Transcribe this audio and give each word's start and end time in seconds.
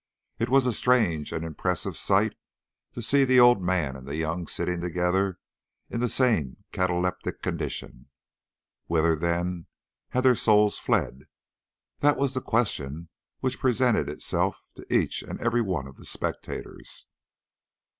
It 0.39 0.49
was 0.49 0.65
a 0.65 0.73
strange 0.73 1.31
and 1.31 1.45
impressive 1.45 1.95
sight 1.95 2.33
to 2.93 3.03
see 3.03 3.23
the 3.23 3.39
old 3.39 3.61
man 3.61 3.95
and 3.95 4.07
the 4.07 4.15
young 4.15 4.47
sitting 4.47 4.81
together 4.81 5.37
in 5.91 5.99
the 5.99 6.09
same 6.09 6.57
cataleptic 6.71 7.43
condition. 7.43 8.07
Whither, 8.87 9.15
then, 9.15 9.67
had 10.09 10.21
their 10.23 10.33
souls 10.33 10.79
fled? 10.79 11.25
That 11.99 12.17
was 12.17 12.33
the 12.33 12.41
question 12.41 13.09
which 13.41 13.59
presented 13.59 14.09
itself 14.09 14.63
to 14.73 14.91
each 14.91 15.21
and 15.21 15.39
every 15.39 15.61
one 15.61 15.85
of 15.85 15.97
the 15.97 16.05
spectators. 16.05 17.05